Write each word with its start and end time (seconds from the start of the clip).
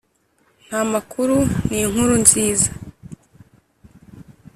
nta 0.65 0.81
makuru 0.93 1.37
ni 1.67 1.77
inkuru 1.85 2.13
nziza 2.23 2.69